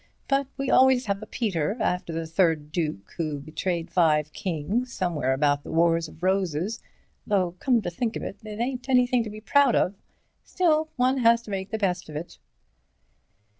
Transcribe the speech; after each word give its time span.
But 0.27 0.47
we 0.57 0.71
always 0.71 1.05
have 1.05 1.21
a 1.21 1.27
Peter, 1.27 1.77
after 1.79 2.11
the 2.11 2.25
third 2.25 2.71
duke, 2.71 3.13
who 3.17 3.39
betrayed 3.39 3.91
five 3.91 4.33
kings 4.33 4.91
somewhere 4.91 5.31
about 5.31 5.61
the 5.61 5.69
Wars 5.69 6.07
of 6.07 6.15
the 6.19 6.25
Roses, 6.25 6.81
though 7.27 7.51
come 7.59 7.83
to 7.83 7.89
think 7.91 8.15
of 8.15 8.23
it, 8.23 8.37
it 8.43 8.59
ain't 8.59 8.89
anything 8.89 9.23
to 9.23 9.29
be 9.29 9.41
proud 9.41 9.75
of. 9.75 9.93
Still, 10.43 10.89
one 10.95 11.19
has 11.19 11.43
to 11.43 11.51
make 11.51 11.69
the 11.69 11.77
best 11.77 12.09
of 12.09 12.15
it." 12.15 12.39